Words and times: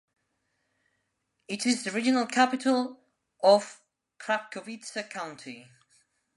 It 1.47 1.67
is 1.67 1.83
the 1.83 1.91
regional 1.91 2.25
capital 2.25 3.01
of 3.43 3.81
Krapkowice 4.17 5.07
County. 5.11 5.67